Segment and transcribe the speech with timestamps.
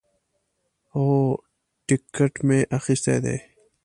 [0.93, 1.05] هو،
[1.87, 3.37] ټیکټ می اخیستی دی